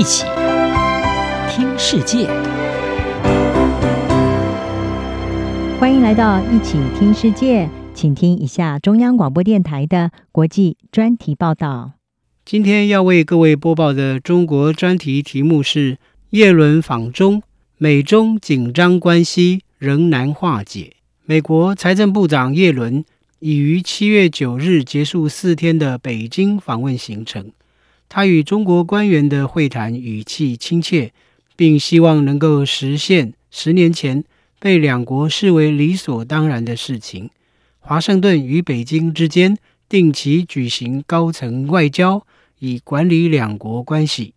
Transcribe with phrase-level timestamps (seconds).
[0.00, 0.24] 一起
[1.50, 2.26] 听世界，
[5.78, 11.92] 欢迎来到一起听世界，请听一下中央广播电台的国际专题报道。
[12.46, 15.98] 今天要为各位播报的中国专题题目是：
[16.30, 17.42] 叶伦访中，
[17.76, 20.94] 美中紧张关系仍难化解。
[21.26, 23.04] 美国财政部长叶伦
[23.40, 27.52] 已于七月九日结束四天的北京访问行程。
[28.12, 31.12] 他与中国官员的会谈语气亲切，
[31.54, 34.24] 并希望能够实现十年前
[34.58, 37.30] 被两国视为理所当然的事情：
[37.78, 39.56] 华盛顿与北京之间
[39.88, 42.26] 定期举行高层外交，
[42.58, 44.34] 以管理两国关系。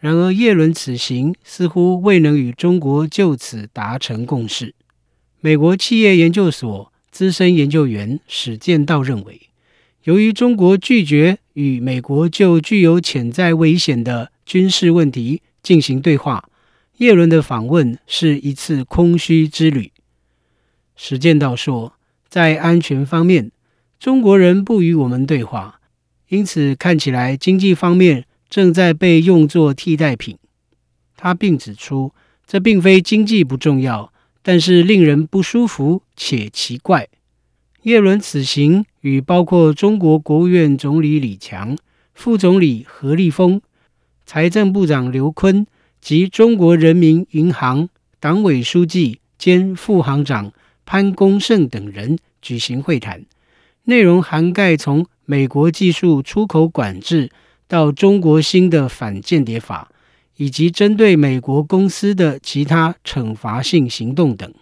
[0.00, 4.74] 然而，叶伦此行似乎未能与中国就此达成共识。
[5.40, 9.47] 美国企业研究所资深研究员史建道认为，
[10.08, 16.48] 由于中国拒绝与美国就具有潜在危险的军事问题进行对话，
[16.96, 19.92] 叶伦的访问是一次空虚之旅。
[20.96, 21.92] 史建道说，
[22.26, 23.52] 在安全方面，
[24.00, 25.78] 中国人不与我们对话，
[26.28, 30.38] 因此看起来经济方面正在被用作替代品。
[31.18, 32.14] 他并指出，
[32.46, 37.10] 这并非经济不重要，但是令人不舒服且奇怪。
[37.82, 41.78] 叶伦此行与包括中国国务院总理李强、
[42.12, 43.62] 副总理何立峰、
[44.26, 45.66] 财政部长刘昆
[46.00, 47.88] 及中国人民银行
[48.20, 50.52] 党委书记兼副行长
[50.84, 53.24] 潘功胜等人举行会谈，
[53.84, 57.30] 内容涵盖从美国技术出口管制
[57.66, 59.90] 到中国新的反间谍法，
[60.36, 64.52] 以及针对美国公司的其他惩罚性行动等。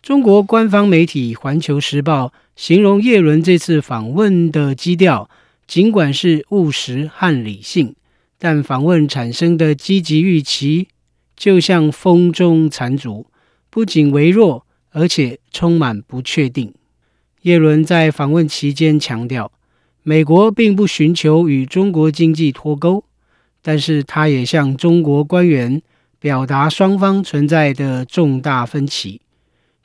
[0.00, 2.26] 中国官方媒体《环球时报》
[2.58, 5.30] 形容叶伦这次访问的基调，
[5.68, 7.94] 尽管是务实和理性，
[8.36, 10.88] 但访问产生的积极预期
[11.36, 13.28] 就像风中残烛，
[13.70, 16.74] 不仅微弱，而且充满不确定。
[17.42, 19.52] 叶伦在访问期间强调，
[20.02, 23.04] 美国并不寻求与中国经济脱钩，
[23.62, 25.80] 但是他也向中国官员
[26.18, 29.20] 表达双方存在的重大分歧。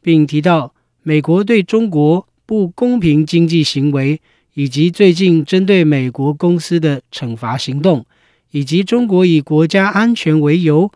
[0.02, 0.74] 并提到
[1.04, 4.20] 美国对中国不公平经济行为，
[4.54, 8.06] 以及最近针对美国公司的惩罚行动，
[8.52, 10.92] 以及中国以国家安全为由，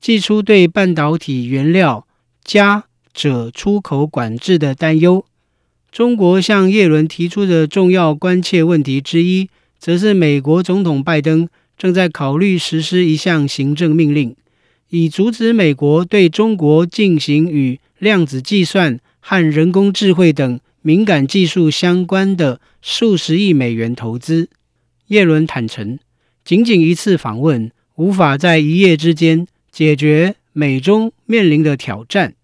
[0.00, 2.06] 祭出对半导体原料
[2.44, 5.24] 加者出口管制的担忧。
[5.90, 14.34] 中国向叶伦提出的重要关切问题之一，则是美国总统拜登正在考虑实施一项行政命令，
[14.90, 24.50] 以阻止美国对中国进行与量子计算和人工智慧等敏感技术相关的数十亿美元投资，
[25.06, 25.98] 耶伦坦承，
[26.44, 32.34] 仅仅一次访问无法在一夜之间解决美中面临的挑战，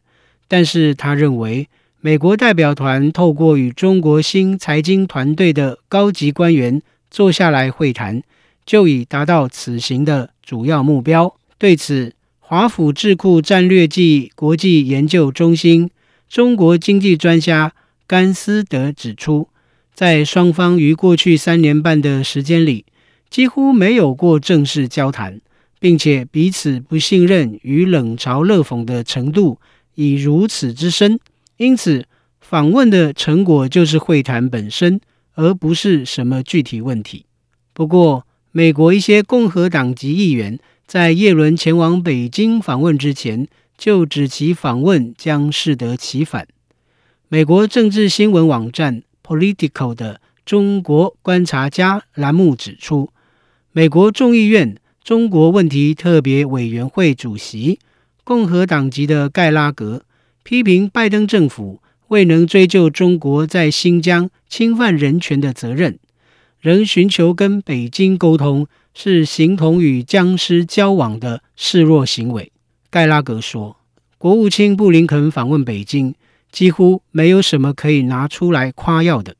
[0.48, 1.68] 但是他认为，
[2.00, 6.80] 美国代表团透过与中国新财经团队的高级官员
[7.10, 8.22] 坐下来会谈，
[8.64, 11.36] 就已达到此行的主要目标。
[11.58, 15.90] 对此，华府智库战略暨国际研究中心
[16.26, 17.74] 中国经济专家
[18.10, 19.50] 甘斯德指出，
[19.94, 22.84] 在双方于过去三年半的时间里，
[23.30, 25.40] 几乎没有过正式交谈，
[25.78, 29.60] 并且彼此不信任与冷嘲热讽的程度
[29.94, 31.20] 已如此之深。
[31.56, 32.04] 因此，
[32.40, 35.00] 访问的成果就是会谈本身，
[35.34, 37.26] 而不是什么具体问题。
[37.72, 43.46] 不过，美国一些共和党籍议员，在叶伦前往北京访问之前，
[43.78, 46.48] 就指其访问将适得其反。
[47.32, 53.10] 美国政治新闻网站 Political 的中国观察家栏目指出，
[53.70, 57.78] 美国众议院中国问题特别委员会主席
[58.24, 60.02] 共和党籍的盖拉格
[60.42, 66.00] 批评拜登政府未能追究中国在新疆侵犯人权的责任，
[66.58, 68.66] 仍寻求跟北京沟通。
[68.92, 72.50] 是形同与僵尸交往的示弱行为，
[72.90, 73.76] 盖拉格说。
[74.18, 76.12] 国务卿布林肯访问北京，
[76.50, 79.36] 几乎没有什么可以拿出来夸耀的。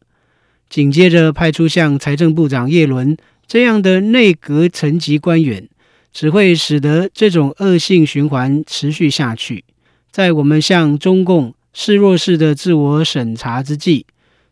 [0.68, 3.16] 紧接着派出像财政部长叶伦
[3.46, 5.68] 这样的内阁层级官员，
[6.12, 9.64] 只会使得这种恶性循环持续下去。
[10.12, 14.06] 在我们向中共示弱式的自我审查之际，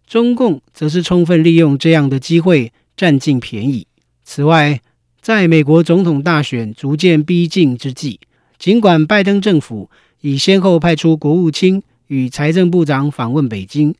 [0.06, 3.86] 中共则是充分利用这样的机会占尽便宜。
[4.24, 4.80] 此外，
[5.20, 8.18] 在美国总统大选逐渐逼近之际，
[8.58, 9.90] 尽管拜登政府
[10.20, 13.94] 已先后派出国务卿与财政部长访问北京，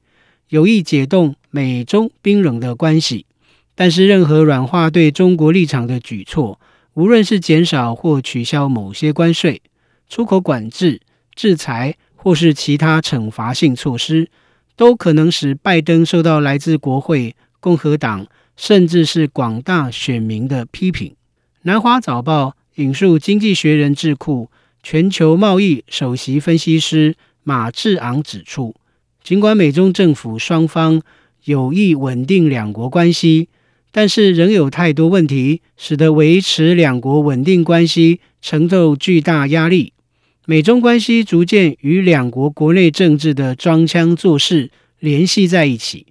[0.49, 3.25] 有意解冻美中冰冷的关系，
[3.75, 6.58] 但是任何软化对中国立场的举措，
[6.94, 9.62] 无论是减少或取消某些关税、
[10.08, 11.00] 出口管制、
[11.34, 14.28] 制裁，或是其他惩罚性措施，
[14.75, 18.26] 都可能使拜登受到来自国会、共和党，
[18.56, 21.14] 甚至是广大选民的批评。
[21.62, 24.50] 南华早报引述《经济学人》智库
[24.82, 27.16] 全球贸易首席分析师
[27.49, 28.75] 马志昂指出，
[29.25, 31.00] 尽管美中政府双方
[31.45, 33.49] 有意稳定两国关系，
[33.91, 39.95] 但是仍有太多问题，使得维持两国稳定关系承受巨大压力。
[40.45, 46.09] 美中关系逐渐与两国国内政治的装腔作势联系在一起，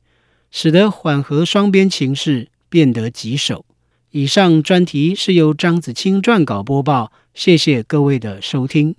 [0.49, 3.63] 使得缓和双边情势变得棘手。
[4.09, 8.95] 以上专题是由张子清撰稿播报，谢谢各位的收听。